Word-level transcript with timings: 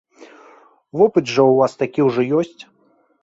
Вопыт 1.01 1.25
жа 1.33 1.43
ў 1.51 1.59
вас 1.59 1.73
такі 1.81 1.99
ўжо 2.09 2.21
ёсць. 2.39 2.61